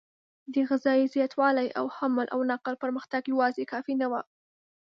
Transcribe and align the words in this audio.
د 0.53 0.55
غذایي 0.69 1.05
زیاتوالي 1.15 1.67
او 1.79 1.85
حمل 1.95 2.27
او 2.35 2.39
نقل 2.51 2.73
پرمختګ 2.83 3.21
یواځې 3.33 3.69
کافي 3.73 3.93
نه 4.01 4.07
و. 4.11 4.13